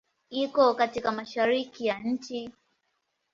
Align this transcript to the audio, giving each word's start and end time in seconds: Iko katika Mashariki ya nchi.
Iko 0.29 0.73
katika 0.75 1.11
Mashariki 1.11 1.85
ya 1.85 1.99
nchi. 1.99 2.49